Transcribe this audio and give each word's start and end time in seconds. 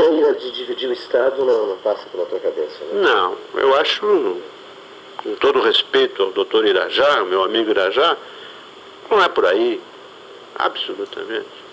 ideia 0.00 0.34
de 0.34 0.52
dividir 0.52 0.88
o 0.88 0.92
Estado 0.92 1.44
não, 1.44 1.66
não 1.68 1.76
passa 1.78 2.06
pela 2.10 2.26
tua 2.26 2.40
cabeça, 2.40 2.84
né? 2.92 3.00
Não, 3.02 3.36
eu 3.54 3.74
acho, 3.76 4.40
com 5.22 5.34
todo 5.36 5.60
respeito 5.60 6.22
ao 6.22 6.30
doutor 6.32 6.66
Irajá, 6.66 7.24
meu 7.24 7.42
amigo 7.42 7.70
Irajá, 7.70 8.16
não 9.10 9.22
é 9.22 9.28
por 9.28 9.46
aí. 9.46 9.80
Absolutamente. 10.58 11.66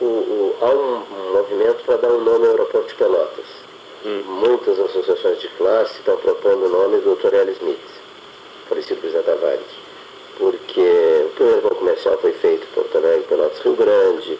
O, 0.00 0.04
o, 0.04 0.56
há 0.60 0.70
um, 0.70 0.96
um 0.96 1.32
movimento 1.32 1.84
para 1.84 1.96
dar 1.96 2.08
um 2.08 2.20
nome 2.20 2.46
ao 2.46 2.52
aeroporto 2.52 2.88
de 2.88 2.94
Pelotas. 2.96 3.46
Hum. 4.04 4.22
Muitas 4.26 4.80
associações 4.80 5.40
de 5.40 5.48
classe 5.50 5.98
estão 5.98 6.16
propondo 6.16 6.66
o 6.66 6.68
nome 6.68 7.00
do 7.00 7.14
Dr. 7.14 7.34
L. 7.34 7.52
Smith, 7.52 7.78
falecido 8.68 9.00
presidente 9.00 9.26
Tavares. 9.26 9.82
Porque 10.38 10.80
o 10.80 11.28
primeiro 11.36 11.60
voo 11.60 11.74
comercial 11.76 12.18
foi 12.18 12.32
feito 12.32 12.64
em 12.64 12.74
Porto 12.74 12.98
Alegre, 12.98 13.26
Pelotas, 13.28 13.60
Rio 13.60 13.76
Grande. 13.76 14.38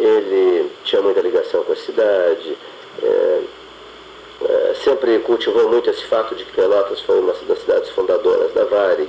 Ele 0.00 0.70
tinha 0.84 1.02
muita 1.02 1.20
ligação 1.20 1.62
com 1.64 1.72
a 1.72 1.76
cidade. 1.76 2.56
É, 3.02 3.42
é, 4.42 4.74
sempre 4.82 5.18
cultivou 5.20 5.68
muito 5.68 5.90
esse 5.90 6.04
fato 6.06 6.34
de 6.34 6.44
que 6.44 6.52
Pelotas 6.52 7.00
foi 7.02 7.18
uma 7.18 7.32
das 7.32 7.58
cidades 7.58 7.90
fundadoras 7.90 8.52
da 8.54 8.64
Varig. 8.64 9.08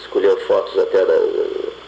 Escolheu 0.00 0.38
fotos 0.40 0.78
até 0.78 1.04
da, 1.04 1.14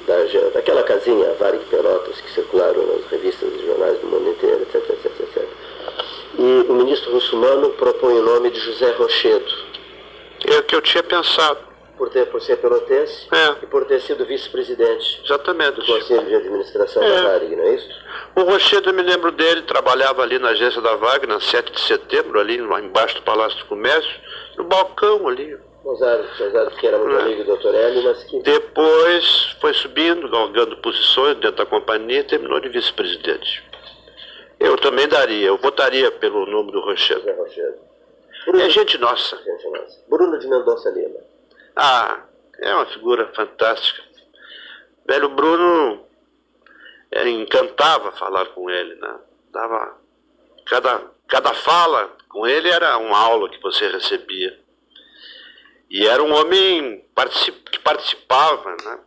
da, 0.07 0.49
daquela 0.53 0.83
casinha, 0.83 1.33
Varig 1.39 1.65
Pelotas, 1.67 2.21
que 2.21 2.33
circularam 2.33 2.85
nas 2.87 3.07
revistas 3.11 3.49
e 3.55 3.67
jornais 3.67 3.99
do 4.01 4.07
mundo 4.09 4.31
inteiro, 4.31 4.63
etc, 4.63 4.91
etc, 4.91 5.13
etc. 5.21 5.49
E 6.39 6.67
o 6.69 6.75
ministro 6.75 7.13
russomano 7.13 7.71
propõe 7.71 8.19
o 8.19 8.23
nome 8.23 8.51
de 8.51 8.59
José 8.59 8.91
Rochedo. 8.93 9.55
É 10.47 10.59
o 10.59 10.63
que 10.65 10.75
eu 10.75 10.83
tinha 10.83 11.03
pensado. 11.03 11.74
Por, 11.97 12.11
ter, 12.11 12.27
por 12.27 12.43
ser 12.43 12.57
pelotense 12.57 13.29
é. 13.33 13.63
e 13.63 13.67
por 13.67 13.85
ter 13.85 14.01
sido 14.01 14.27
vice-presidente 14.27 15.23
Exatamente. 15.25 15.77
do 15.81 15.87
Conselho 15.87 16.27
de 16.27 16.35
Administração 16.35 17.03
É. 17.03 17.09
da 17.23 17.29
Varig, 17.29 17.55
não 17.55 17.63
é 17.65 17.75
isso? 17.77 17.89
O 18.35 18.43
Rochedo, 18.43 18.91
eu 18.91 18.95
me 18.95 19.03
lembro 19.03 19.31
dele, 19.31 19.63
trabalhava 19.63 20.23
ali 20.23 20.39
na 20.41 20.49
agência 20.49 20.81
da 20.81 20.97
Wagner, 20.97 21.41
7 21.41 21.71
de 21.73 21.81
setembro, 21.83 22.41
ali 22.41 22.61
lá 22.61 22.81
embaixo 22.81 23.15
do 23.15 23.23
Palácio 23.23 23.57
do 23.61 23.67
Comércio, 23.67 24.11
no 24.57 24.65
balcão 24.65 25.29
ali. 25.29 25.57
Mozart, 25.85 26.25
Mozart 26.41 26.75
que 26.77 26.87
era 26.87 26.99
muito 26.99 27.17
É. 27.17 27.23
amigo 27.23 27.45
do 27.45 27.57
Dr. 27.59 27.75
L, 27.75 28.03
mas 28.03 28.25
que 28.25 28.41
Depois 28.43 29.57
foi 29.61 29.73
subindo, 29.75 30.29
galgando 30.29 30.77
posições 30.79 31.37
dentro 31.37 31.59
da 31.59 31.67
companhia 31.67 32.21
e 32.21 32.25
terminou 32.25 32.59
de 32.59 32.71
vice-presidente. 32.71 33.63
Eu 34.59 34.77
também 34.79 35.07
daria, 35.07 35.47
eu 35.47 35.59
votaria 35.59 36.11
pelo 36.11 36.45
nome 36.47 36.73
do 36.73 36.81
Rochedo. 36.81 37.21
José 37.21 37.33
Rochedo. 37.35 37.77
É 38.61 38.69
gente 38.71 38.99
nossa. 38.99 39.37
Gente 39.37 39.69
nossa. 39.71 40.01
Bruno 40.09 40.39
de 40.39 40.49
Mendonça 40.49 40.91
Lima. 40.91 41.21
Ah, 41.77 42.25
é 42.61 42.75
uma 42.75 42.87
figura 42.87 43.33
fantástica. 43.35 44.03
Velho 45.07 45.29
Bruno 45.31 46.07
é, 47.11 47.29
encantava 47.29 48.13
falar 48.13 48.47
com 48.47 48.71
ele, 48.71 48.95
né? 48.97 49.19
Dava 49.51 49.99
cada, 50.67 51.11
cada 51.29 51.55
fala 51.55 52.17
com 52.29 52.47
ele 52.47 52.69
era 52.69 52.97
uma 52.99 53.19
aula 53.19 53.49
que 53.49 53.61
você 53.61 53.89
recebia. 53.89 54.59
E 55.91 56.07
era 56.07 56.23
um 56.23 56.33
homem 56.33 57.05
particip, 57.15 57.71
que 57.71 57.79
participava, 57.81 58.77
né? 58.85 59.01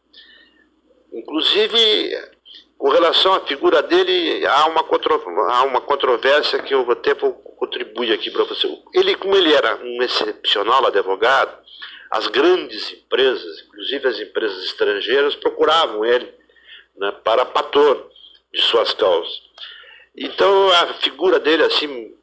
Inclusive, 1.14 2.12
com 2.78 2.90
relação 2.90 3.34
à 3.34 3.42
figura 3.42 3.82
dele, 3.82 4.46
há 4.46 4.68
uma, 4.68 4.84
contro, 4.84 5.16
há 5.50 5.64
uma 5.64 5.82
controvérsia 5.82 6.62
que 6.62 6.74
eu 6.74 6.90
até 6.92 7.14
vou 7.14 7.34
contribuir 7.34 8.14
aqui 8.14 8.30
para 8.30 8.44
você. 8.44 8.68
Ele, 8.94 9.16
como 9.16 9.36
ele 9.36 9.54
era 9.54 9.78
um 9.84 10.02
excepcional 10.04 10.86
advogado, 10.86 11.58
as 12.12 12.28
grandes 12.28 12.92
empresas, 12.94 13.64
inclusive 13.64 14.08
as 14.08 14.20
empresas 14.20 14.64
estrangeiras, 14.64 15.36
procuravam 15.36 16.06
ele 16.06 16.34
né, 16.98 17.12
para 17.24 17.46
patrono 17.46 18.10
de 18.54 18.62
suas 18.62 18.94
causas. 18.94 19.42
Então 20.16 20.72
a 20.72 20.94
figura 20.96 21.40
dele, 21.40 21.64
assim, 21.64 22.16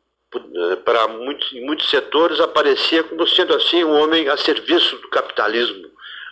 para 0.84 1.06
muitos, 1.08 1.52
em 1.52 1.64
muitos 1.64 1.88
setores, 1.90 2.40
aparecia 2.40 3.05
como 3.05 3.27
sendo 3.27 3.55
assim 3.55 3.84
um 3.84 3.92
homem 3.92 4.28
a 4.28 4.36
serviço 4.36 4.96
do 4.96 5.08
capitalismo 5.08 5.89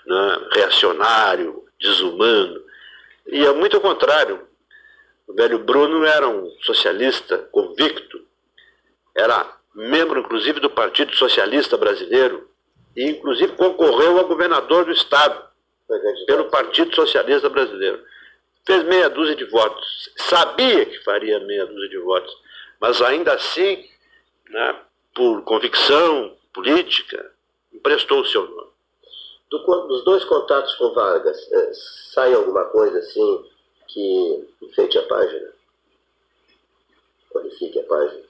né, 0.06 0.48
reacionário, 0.52 1.64
desumano. 1.80 2.60
E 3.26 3.44
é 3.44 3.52
muito 3.52 3.76
ao 3.76 3.82
contrário. 3.82 4.46
O 5.26 5.34
velho 5.34 5.58
Bruno 5.60 6.04
era 6.04 6.28
um 6.28 6.50
socialista 6.62 7.38
convicto, 7.52 8.20
era 9.16 9.56
membro, 9.74 10.20
inclusive, 10.20 10.60
do 10.60 10.68
Partido 10.68 11.14
Socialista 11.14 11.76
Brasileiro, 11.76 12.50
e 12.96 13.10
inclusive 13.10 13.56
concorreu 13.56 14.18
a 14.18 14.24
governador 14.24 14.84
do 14.84 14.92
Estado 14.92 15.42
pelo 16.26 16.50
Partido 16.50 16.94
Socialista 16.94 17.48
Brasileiro. 17.48 18.02
Fez 18.66 18.84
meia 18.84 19.08
dúzia 19.10 19.34
de 19.34 19.44
votos. 19.46 20.10
Sabia 20.16 20.86
que 20.86 20.98
faria 21.00 21.40
meia 21.40 21.66
dúzia 21.66 21.88
de 21.88 21.98
votos, 21.98 22.34
mas 22.80 23.00
ainda 23.02 23.34
assim, 23.34 23.84
né, 24.50 24.76
por 25.14 25.42
convicção 25.42 26.36
política, 26.54 27.32
emprestou 27.72 28.20
o 28.20 28.26
seu 28.26 28.48
nome. 28.48 28.72
Do, 29.50 29.58
dos 29.86 30.04
dois 30.04 30.24
contatos 30.24 30.74
com 30.76 30.94
Vargas, 30.94 31.36
eh, 31.52 31.72
sai 32.14 32.32
alguma 32.32 32.64
coisa 32.66 32.98
assim 32.98 33.44
que 33.88 34.48
enfeite 34.62 34.98
a 34.98 35.02
página? 35.02 35.52
Qualifique 37.30 37.78
a 37.78 37.84
página? 37.84 38.22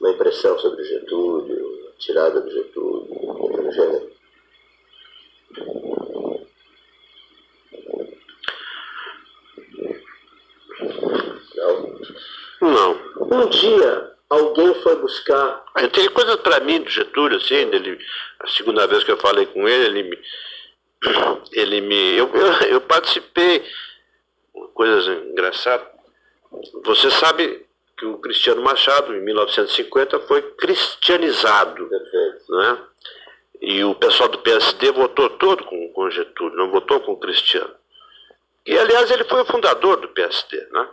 Uma 0.00 0.10
impressão 0.12 0.58
sobre 0.58 0.84
Getúlio, 0.84 1.92
tirada 1.98 2.40
do 2.40 2.50
Getúlio, 2.50 3.45
Não? 3.76 4.06
Não. 12.60 13.00
Um 13.20 13.48
dia 13.48 14.12
alguém 14.28 14.74
foi 14.82 14.96
buscar 14.96 15.64
Tem 15.92 16.08
coisas 16.10 16.36
para 16.36 16.60
mim 16.60 16.82
do 16.82 16.90
Getúlio, 16.90 17.38
assim, 17.38 17.68
dele, 17.70 17.98
a 18.40 18.48
segunda 18.48 18.86
vez 18.86 19.04
que 19.04 19.12
eu 19.12 19.18
falei 19.18 19.46
com 19.46 19.68
ele, 19.68 20.00
ele 20.00 20.10
me. 20.10 20.18
Ele 21.52 21.80
me 21.82 22.16
eu, 22.16 22.28
eu, 22.34 22.52
eu 22.68 22.80
participei, 22.80 23.64
coisas 24.74 25.06
engraçadas. 25.28 25.86
Você 26.84 27.10
sabe 27.10 27.66
que 27.96 28.04
o 28.04 28.18
Cristiano 28.18 28.62
Machado, 28.62 29.14
em 29.14 29.20
1950, 29.20 30.20
foi 30.20 30.42
cristianizado. 30.42 31.88
Né? 32.48 32.78
E 33.60 33.82
o 33.84 33.94
pessoal 33.94 34.28
do 34.28 34.38
PSD 34.38 34.92
votou 34.92 35.30
todo 35.30 35.64
com, 35.64 35.88
com 35.92 36.10
Getúlio, 36.10 36.56
não 36.56 36.70
votou 36.70 37.00
com 37.00 37.12
o 37.12 37.18
Cristiano. 37.18 37.74
E, 38.66 38.76
aliás, 38.76 39.10
ele 39.10 39.24
foi 39.24 39.42
o 39.42 39.46
fundador 39.46 40.00
do 40.00 40.08
PSD. 40.08 40.66
Né? 40.70 40.88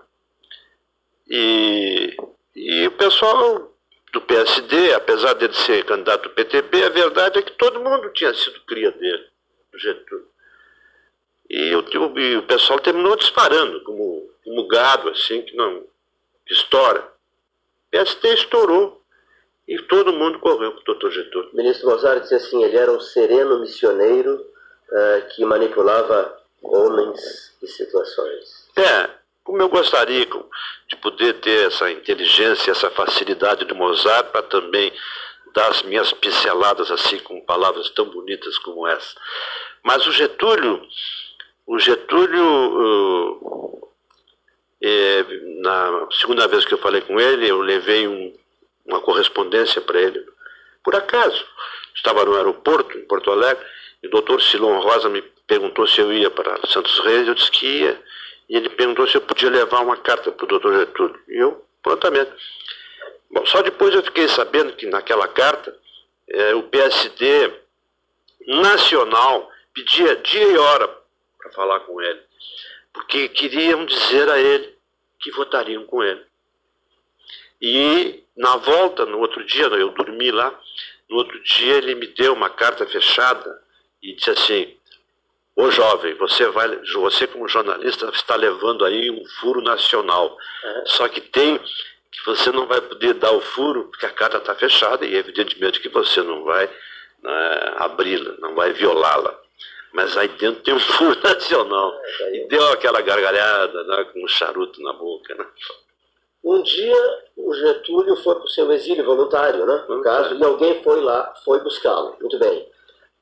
E, 1.30 2.18
e 2.56 2.88
o 2.88 2.92
pessoal 2.92 3.74
do 4.12 4.22
PSD, 4.22 4.94
apesar 4.94 5.34
dele 5.34 5.54
ser 5.54 5.84
candidato 5.86 6.24
do 6.24 6.36
PTB, 6.36 6.84
a 6.84 6.90
verdade 6.90 7.40
é 7.40 7.42
que 7.42 7.54
todo 7.54 7.80
mundo 7.80 8.10
tinha 8.14 8.34
sido 8.34 8.62
cria 8.62 8.92
dele, 8.92 9.28
do 9.72 9.80
Getúlio. 9.80 10.28
E 11.50 11.76
o, 11.76 11.80
o, 11.82 12.20
e 12.20 12.38
o 12.38 12.44
pessoal 12.44 12.80
terminou 12.80 13.16
disparando, 13.16 13.84
como, 13.84 14.30
como 14.44 14.68
gado, 14.68 15.10
assim, 15.10 15.42
que 15.42 15.56
não 15.56 15.84
que 16.46 16.54
estoura. 16.54 17.02
O 17.02 17.92
PSD 17.92 18.34
estourou 18.36 19.03
e 19.68 19.78
todo 19.84 20.14
mundo 20.14 20.40
correu 20.40 20.72
com 20.74 20.82
o 20.82 20.84
doutor 20.84 21.12
Getúlio. 21.12 21.50
O 21.52 21.56
ministro 21.56 21.90
Mozart 21.90 22.22
disse 22.22 22.36
assim, 22.36 22.64
ele 22.64 22.78
era 22.78 22.92
um 22.92 23.00
sereno 23.00 23.60
missioneiro 23.60 24.46
eh, 24.92 25.28
que 25.34 25.46
manipulava 25.46 26.38
homens 26.62 27.56
e 27.62 27.68
situações. 27.68 28.70
É, 28.78 29.10
como 29.44 29.62
eu 29.62 29.70
gostaria 29.70 30.26
de 30.26 30.96
poder 30.98 31.40
ter 31.42 31.68
essa 31.68 31.90
inteligência, 31.92 32.72
essa 32.72 32.90
facilidade 32.92 33.66
do 33.66 33.76
Mozart 33.76 34.32
para 34.32 34.44
também 34.44 34.92
dar 35.54 35.70
as 35.70 35.84
minhas 35.84 36.12
pinceladas 36.14 36.90
assim 36.92 37.20
com 37.20 37.40
palavras 37.42 37.90
tão 37.92 38.06
bonitas 38.06 38.58
como 38.60 38.88
essa. 38.88 39.16
Mas 39.84 40.06
o 40.08 40.12
Getúlio, 40.12 40.86
o 41.68 41.80
Getúlio, 41.80 42.44
uh, 42.44 43.90
é, 44.82 45.26
na 45.62 46.08
segunda 46.12 46.48
vez 46.48 46.66
que 46.66 46.74
eu 46.74 46.80
falei 46.80 47.02
com 47.02 47.20
ele, 47.20 47.48
eu 47.48 47.62
levei 47.62 48.08
um, 48.08 48.34
uma 48.86 49.02
correspondência 49.02 49.82
para 49.82 50.02
ele. 50.02 50.26
Por 50.84 50.96
acaso, 50.96 51.46
estava 51.96 52.26
no 52.26 52.36
aeroporto, 52.36 52.98
em 52.98 53.06
Porto 53.06 53.32
Alegre, 53.32 53.66
e 54.02 54.08
o 54.08 54.12
doutor 54.12 54.42
Silon 54.42 54.80
Rosa 54.80 55.10
me 55.10 55.22
perguntou 55.48 55.88
se 55.88 56.02
eu 56.02 56.12
ia 56.12 56.30
para 56.30 56.60
Santos 56.68 57.00
Reis, 57.00 57.28
eu 57.28 57.36
disse 57.36 57.52
que 57.52 57.66
ia, 57.66 58.02
e 58.50 58.58
ele 58.58 58.70
perguntou 58.70 59.08
se 59.08 59.16
eu 59.16 59.22
podia 59.22 59.50
levar 59.50 59.82
uma 59.82 59.98
carta 59.98 60.32
para 60.32 60.44
o 60.44 60.48
doutor 60.48 60.78
Getúlio. 60.78 61.20
E 61.28 61.38
eu, 61.38 61.66
prontamente. 61.82 62.32
Bom, 63.32 63.46
só 63.46 63.62
depois 63.62 63.96
eu 63.96 64.04
fiquei 64.04 64.28
sabendo 64.28 64.74
que 64.74 64.86
naquela 64.86 65.28
carta 65.28 65.76
é, 66.30 66.54
o 66.54 66.64
PSD 66.64 67.52
nacional 68.46 69.50
pedia 69.74 70.18
dia 70.18 70.44
e 70.44 70.58
hora 70.58 70.88
para 71.38 71.52
falar 71.52 71.80
com 71.82 72.02
ele, 72.02 72.22
porque 72.94 73.30
queriam 73.30 73.86
dizer 73.86 74.30
a 74.30 74.38
ele 74.38 74.76
que 75.20 75.32
votariam 75.32 75.86
com 75.86 76.04
ele. 76.04 76.24
E 77.62 78.23
na 78.36 78.58
volta, 78.58 79.06
no 79.06 79.20
outro 79.20 79.46
dia, 79.46 79.66
eu 79.66 79.90
dormi 79.90 80.32
lá, 80.32 80.58
no 81.10 81.18
outro 81.18 81.42
dia 81.44 81.76
ele 81.76 81.96
me 81.96 82.08
deu 82.08 82.34
uma 82.34 82.50
carta 82.50 82.86
fechada 82.88 83.62
e 84.02 84.16
disse 84.16 84.32
assim: 84.32 84.78
Ô 85.56 85.70
jovem, 85.70 86.16
você 86.16 86.48
vai, 86.48 86.68
você 86.96 87.28
como 87.28 87.48
jornalista 87.48 88.10
está 88.10 88.36
levando 88.36 88.84
aí 88.84 89.12
um 89.12 89.24
furo 89.40 89.62
nacional. 89.62 90.36
Só 90.86 91.08
que 91.08 91.22
tem 91.22 91.60
que 91.60 92.26
você 92.26 92.52
não 92.52 92.68
vai 92.68 92.80
poder 92.82 93.16
dar 93.16 93.32
o 93.32 93.42
furo, 93.42 93.86
porque 93.86 94.06
a 94.06 94.12
carta 94.12 94.38
está 94.38 94.56
fechada 94.56 95.06
e 95.06 95.16
evidentemente 95.16 95.80
que 95.80 95.90
você 95.90 96.22
não 96.22 96.44
vai 96.44 96.68
né, 97.22 97.74
abri-la, 97.78 98.36
não 98.40 98.56
vai 98.56 98.72
violá-la. 98.74 99.40
Mas 99.92 100.18
aí 100.18 100.28
dentro 100.28 100.64
tem 100.64 100.74
um 100.74 100.80
furo 100.82 101.20
nacional. 101.24 101.94
E 102.32 102.48
deu 102.48 102.68
aquela 102.72 103.02
gargalhada 103.02 103.84
né, 103.84 104.04
com 104.06 104.24
um 104.24 104.28
charuto 104.28 104.82
na 104.82 104.94
boca. 104.94 105.36
Né? 105.36 105.46
Um 106.44 106.62
dia 106.62 107.24
o 107.38 107.54
Getúlio 107.54 108.16
foi 108.18 108.36
para 108.36 108.44
o 108.44 108.50
seu 108.50 108.72
exílio 108.72 109.06
voluntário, 109.06 109.66
né? 109.66 109.86
No 109.88 110.02
caso, 110.02 110.36
e 110.36 110.44
alguém 110.44 110.84
foi 110.84 111.02
lá, 111.02 111.34
foi 111.46 111.62
buscá-lo. 111.62 112.18
Muito 112.20 112.38
bem. 112.38 112.70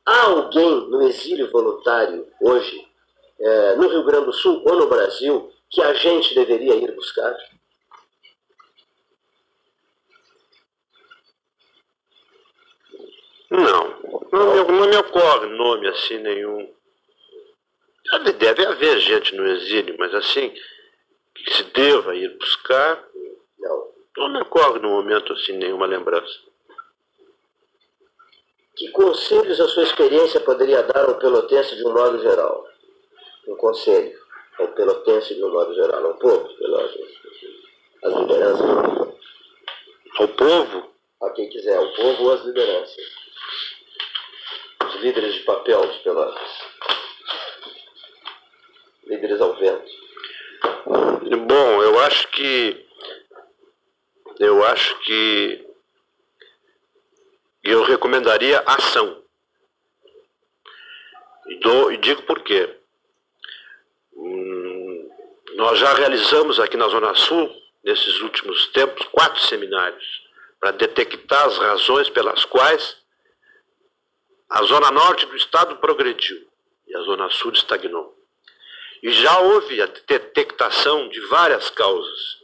Há 0.05 0.25
alguém 0.27 0.89
no 0.89 1.01
exílio 1.03 1.51
voluntário 1.51 2.27
hoje, 2.41 2.87
é, 3.39 3.75
no 3.75 3.87
Rio 3.87 4.03
Grande 4.03 4.25
do 4.25 4.33
Sul 4.33 4.63
ou 4.65 4.75
no 4.75 4.87
Brasil, 4.87 5.51
que 5.69 5.81
a 5.81 5.93
gente 5.93 6.33
deveria 6.33 6.75
ir 6.75 6.91
buscar? 6.95 7.35
Não, 13.51 13.59
não, 14.31 14.53
me, 14.53 14.71
não 14.71 14.89
me 14.89 14.97
ocorre 14.97 15.47
nome 15.47 15.87
assim 15.89 16.17
nenhum. 16.19 16.73
Deve, 18.11 18.33
deve 18.33 18.65
haver 18.65 18.99
gente 18.99 19.35
no 19.35 19.45
exílio, 19.47 19.95
mas 19.99 20.13
assim, 20.15 20.53
que 21.35 21.53
se 21.53 21.63
deva 21.63 22.15
ir 22.15 22.37
buscar, 22.37 23.07
não. 23.59 23.91
Não 24.17 24.29
me 24.29 24.41
ocorre 24.41 24.79
no 24.79 24.89
momento 24.89 25.33
assim 25.33 25.53
nenhuma 25.53 25.85
lembrança. 25.85 26.39
Que 28.75 28.89
conselhos 28.91 29.59
a 29.59 29.67
sua 29.67 29.83
experiência 29.83 30.39
poderia 30.41 30.83
dar 30.83 31.05
ao 31.05 31.17
pelotense 31.17 31.75
de 31.75 31.85
um 31.85 31.93
modo 31.93 32.19
geral? 32.21 32.65
Um 33.47 33.55
conselho 33.55 34.19
ao 34.59 34.67
pelotense 34.69 35.35
de 35.35 35.43
um 35.43 35.51
modo 35.51 35.73
geral, 35.73 36.05
ao 36.05 36.13
povo 36.15 36.47
pelotense, 36.57 37.17
às 38.03 38.13
lideranças. 38.13 39.11
Ao 40.17 40.27
povo? 40.27 40.91
A 41.21 41.29
quem 41.31 41.49
quiser, 41.49 41.77
ao 41.77 41.93
povo 41.93 42.23
ou 42.23 42.33
às 42.33 42.43
lideranças. 42.43 43.21
Os 44.87 44.95
líderes 45.01 45.35
de 45.35 45.39
papel 45.41 45.87
de 45.87 45.99
Pelotas. 45.99 46.49
Líderes 49.05 49.39
ao 49.39 49.55
vento. 49.55 49.91
Bom, 51.51 51.83
eu 51.83 51.99
acho 51.99 52.29
que 52.29 52.87
eu 54.39 54.63
acho 54.63 54.97
que 54.99 55.67
eu 57.61 57.83
recomendaria 57.83 58.63
ação. 58.65 59.21
E, 61.47 61.59
dou, 61.59 61.91
e 61.91 61.97
digo 61.97 62.21
por 62.21 62.41
quê. 62.41 62.73
Hum, 64.13 65.09
nós 65.55 65.77
já 65.77 65.93
realizamos 65.93 66.57
aqui 66.57 66.77
na 66.77 66.87
Zona 66.87 67.13
Sul, 67.15 67.53
nesses 67.83 68.21
últimos 68.21 68.67
tempos, 68.67 69.05
quatro 69.07 69.41
seminários 69.41 70.21
para 70.57 70.71
detectar 70.71 71.47
as 71.47 71.57
razões 71.57 72.09
pelas 72.09 72.45
quais 72.45 72.95
a 74.49 74.63
Zona 74.63 74.89
Norte 74.89 75.25
do 75.25 75.35
Estado 75.35 75.75
progrediu 75.79 76.47
e 76.87 76.95
a 76.95 77.01
Zona 77.01 77.29
Sul 77.29 77.51
estagnou. 77.51 78.20
E 79.01 79.11
já 79.11 79.39
houve 79.39 79.81
a 79.81 79.87
detectação 80.07 81.09
de 81.09 81.19
várias 81.21 81.69
causas. 81.71 82.37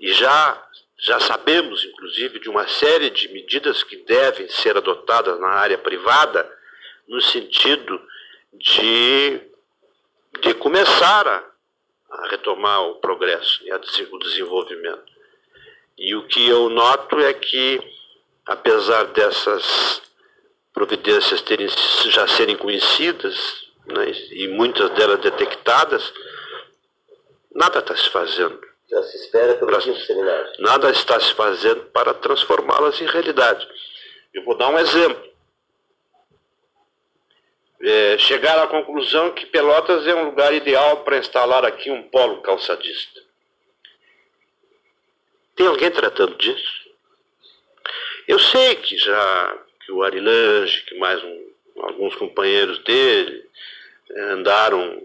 E 0.00 0.12
já, 0.12 0.66
já 0.98 1.20
sabemos, 1.20 1.84
inclusive, 1.84 2.38
de 2.38 2.48
uma 2.48 2.66
série 2.66 3.10
de 3.10 3.28
medidas 3.28 3.82
que 3.82 3.96
devem 3.96 4.48
ser 4.48 4.76
adotadas 4.76 5.38
na 5.38 5.48
área 5.48 5.76
privada, 5.76 6.50
no 7.06 7.20
sentido 7.20 8.00
de, 8.54 9.40
de 10.40 10.54
começar 10.54 11.26
a, 11.28 11.44
a 12.10 12.28
retomar 12.28 12.82
o 12.84 12.94
progresso 12.96 13.62
e 13.64 13.70
a, 13.70 13.76
o 13.76 14.18
desenvolvimento. 14.18 15.12
E 15.98 16.14
o 16.14 16.26
que 16.26 16.48
eu 16.48 16.70
noto 16.70 17.20
é 17.20 17.34
que, 17.34 17.80
apesar 18.46 19.04
dessas 19.08 20.02
providências 20.72 21.42
terem, 21.42 21.68
já 22.06 22.26
serem 22.28 22.56
conhecidas, 22.56 23.61
né, 23.92 24.10
e 24.30 24.48
muitas 24.48 24.90
delas 24.90 25.20
detectadas, 25.20 26.12
nada 27.54 27.78
está 27.78 27.96
se 27.96 28.08
fazendo. 28.10 28.60
Já 28.90 29.02
se 29.04 29.16
espera 29.16 29.54
pelo 29.54 29.78
quinto 29.78 30.00
seminário. 30.00 30.52
Nada 30.58 30.90
está 30.90 31.18
se 31.18 31.32
fazendo 31.34 31.84
para 31.86 32.12
transformá-las 32.14 33.00
em 33.00 33.06
realidade. 33.06 33.66
Eu 34.34 34.44
vou 34.44 34.56
dar 34.56 34.68
um 34.68 34.78
exemplo. 34.78 35.32
É, 37.80 38.16
chegar 38.18 38.58
à 38.58 38.66
conclusão 38.66 39.32
que 39.32 39.46
Pelotas 39.46 40.06
é 40.06 40.14
um 40.14 40.26
lugar 40.26 40.52
ideal 40.54 41.02
para 41.04 41.18
instalar 41.18 41.64
aqui 41.64 41.90
um 41.90 42.08
polo 42.10 42.40
calçadista. 42.42 43.20
Tem 45.56 45.66
alguém 45.66 45.90
tratando 45.90 46.36
disso? 46.36 46.82
Eu 48.28 48.38
sei 48.38 48.76
que 48.76 48.96
já 48.96 49.58
que 49.80 49.92
o 49.92 50.02
Arilange, 50.02 50.84
que 50.84 50.98
mais 50.98 51.22
um, 51.24 51.52
alguns 51.78 52.14
companheiros 52.16 52.78
dele, 52.84 53.48
andaram 54.16 55.02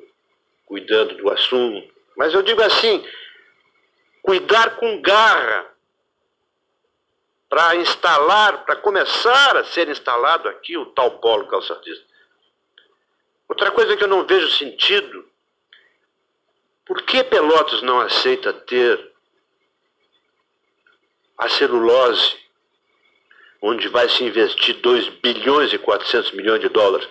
cuidando 0.65 1.15
do 1.15 1.29
assunto. 1.29 1.93
Mas 2.15 2.33
eu 2.33 2.41
digo 2.41 2.61
assim, 2.61 3.05
cuidar 4.21 4.75
com 4.77 5.01
garra 5.01 5.65
para 7.49 7.75
instalar, 7.77 8.65
para 8.65 8.75
começar 8.75 9.55
a 9.55 9.63
ser 9.63 9.87
instalado 9.87 10.49
aqui 10.49 10.77
o 10.77 10.87
tal 10.87 11.19
polo 11.19 11.47
calçadista. 11.47 12.05
Outra 13.47 13.71
coisa 13.71 13.95
que 13.95 14.03
eu 14.03 14.07
não 14.07 14.25
vejo 14.25 14.51
sentido, 14.51 15.25
por 16.85 17.01
que 17.03 17.23
Pelotas 17.23 17.81
não 17.81 18.01
aceita 18.01 18.51
ter 18.51 19.13
a 21.37 21.47
celulose, 21.47 22.35
onde 23.61 23.87
vai 23.87 24.09
se 24.09 24.23
investir 24.23 24.75
2 24.75 25.09
bilhões 25.19 25.71
e 25.71 25.77
400 25.77 26.31
milhões 26.31 26.61
de 26.61 26.69
dólares, 26.69 27.07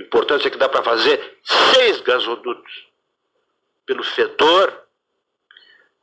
importância 0.00 0.48
é 0.48 0.50
que 0.50 0.58
dá 0.58 0.68
para 0.68 0.82
fazer 0.82 1.38
seis 1.74 2.00
gasodutos 2.00 2.88
pelo 3.86 4.02
fedor, 4.02 4.84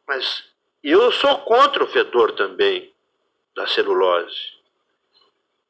mas 0.07 0.43
eu 0.83 1.11
sou 1.11 1.39
contra 1.39 1.83
o 1.83 1.87
fedor 1.87 2.33
também 2.33 2.93
da 3.55 3.67
celulose. 3.67 4.57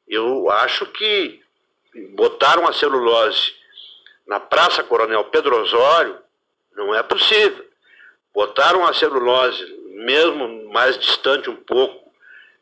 Eu 0.06 0.50
acho 0.50 0.86
que 0.86 1.42
botaram 2.14 2.66
a 2.66 2.72
celulose 2.72 3.54
na 4.26 4.38
Praça 4.38 4.82
Coronel 4.82 5.24
Pedro 5.24 5.60
Osório 5.62 6.18
não 6.76 6.94
é 6.94 7.02
possível. 7.02 7.66
Botaram 8.32 8.86
a 8.86 8.94
celulose, 8.94 9.64
mesmo 10.04 10.70
mais 10.70 10.98
distante 10.98 11.50
um 11.50 11.56
pouco, 11.56 12.12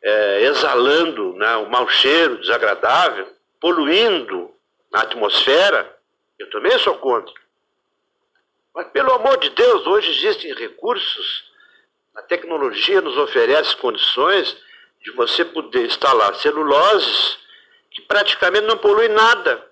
é, 0.02 0.42
exalando 0.44 1.34
né, 1.34 1.56
o 1.56 1.68
mau 1.68 1.88
cheiro 1.88 2.38
desagradável, 2.38 3.28
poluindo 3.60 4.55
na 4.96 5.02
atmosfera, 5.02 5.94
eu 6.38 6.48
também 6.48 6.78
sou 6.78 6.94
contra. 6.94 7.34
Mas, 8.74 8.88
pelo 8.88 9.12
amor 9.12 9.36
de 9.36 9.50
Deus, 9.50 9.86
hoje 9.86 10.10
existem 10.10 10.54
recursos, 10.54 11.44
a 12.14 12.22
tecnologia 12.22 13.02
nos 13.02 13.14
oferece 13.18 13.76
condições 13.76 14.56
de 15.02 15.10
você 15.12 15.44
poder 15.44 15.84
instalar 15.84 16.34
celuloses 16.36 17.38
que 17.90 18.00
praticamente 18.02 18.66
não 18.66 18.78
poluem 18.78 19.10
nada. 19.10 19.70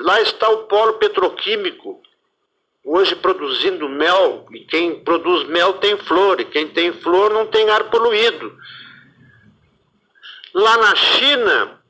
Lá 0.00 0.22
está 0.22 0.48
o 0.48 0.64
polo 0.64 0.94
petroquímico, 0.94 2.02
hoje 2.82 3.14
produzindo 3.14 3.90
mel, 3.90 4.46
e 4.52 4.60
quem 4.60 5.04
produz 5.04 5.46
mel 5.48 5.74
tem 5.74 5.98
flor, 5.98 6.40
e 6.40 6.46
quem 6.46 6.68
tem 6.68 6.94
flor 6.94 7.30
não 7.30 7.46
tem 7.46 7.68
ar 7.68 7.90
poluído. 7.90 8.58
Lá 10.54 10.78
na 10.78 10.96
China, 10.96 11.83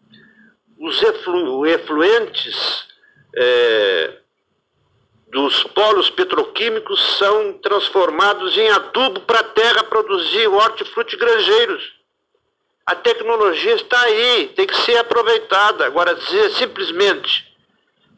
os 0.85 1.03
eflu 1.03 1.67
efluentes 1.67 2.87
é, 3.35 4.19
dos 5.29 5.65
polos 5.65 6.11
petroquímicos 6.11 7.01
são 7.19 7.55
transformados 7.55 8.57
em 8.59 8.69
adubo 8.69 9.21
para 9.23 9.41
a 9.41 9.45
terra 9.45 9.83
produzir 9.85 10.47
hortifruti 10.47 11.17
granjeiros. 11.17 11.95
A 12.85 12.95
tecnologia 12.95 13.75
está 13.77 13.99
aí, 14.03 14.49
tem 14.49 14.67
que 14.67 14.77
ser 14.83 14.99
aproveitada. 14.99 15.87
Agora, 15.87 16.15
dizer 16.15 16.51
simplesmente 16.51 17.51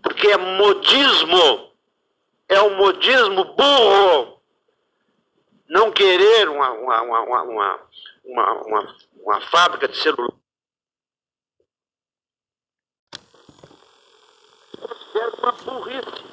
porque 0.02 0.26
é 0.26 0.36
modismo, 0.36 1.72
é 2.48 2.60
um 2.62 2.76
modismo 2.76 3.44
burro, 3.44 4.40
não 5.68 5.92
querer 5.92 6.48
uma, 6.48 6.70
uma, 6.72 7.02
uma, 7.02 7.42
uma, 7.42 7.80
uma, 8.24 8.96
uma 9.22 9.40
fábrica 9.42 9.86
de 9.86 9.96
celular 9.96 10.34
considero 15.16 15.32
uma 15.42 15.52
burrice. 15.52 16.24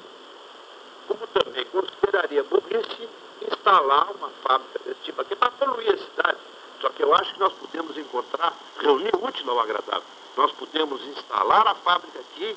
Como 1.08 1.26
também 1.28 1.64
consideraria 1.66 2.44
burrice 2.44 3.08
instalar 3.50 4.10
uma 4.12 4.28
fábrica 4.42 4.78
desse 4.84 5.00
tipo 5.00 5.20
aqui 5.20 5.34
para 5.36 5.50
poluir 5.52 5.94
a 5.94 5.98
cidade. 5.98 6.38
Só 6.80 6.90
que 6.90 7.02
eu 7.02 7.14
acho 7.14 7.32
que 7.32 7.40
nós 7.40 7.52
podemos 7.54 7.96
encontrar, 7.96 8.52
reunir 8.80 9.12
útil 9.14 9.50
ao 9.50 9.60
agradável. 9.60 10.02
Nós 10.36 10.52
podemos 10.52 11.02
instalar 11.06 11.66
a 11.66 11.74
fábrica 11.76 12.18
aqui, 12.18 12.56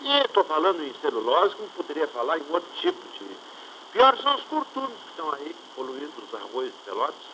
e 0.00 0.18
estou 0.18 0.44
falando 0.44 0.82
em 0.82 0.92
celulose, 1.00 1.54
como 1.54 1.68
poderia 1.70 2.08
falar 2.08 2.38
em 2.38 2.44
outro 2.50 2.68
tipo 2.80 3.00
de. 3.18 3.36
Pior 3.92 4.18
são 4.18 4.34
os 4.34 4.42
curtumes 4.44 4.98
que 5.04 5.10
estão 5.10 5.32
aí 5.32 5.56
poluindo 5.76 6.12
os 6.26 6.34
arroios 6.34 6.72
de 6.72 6.78
pelotas. 6.84 7.33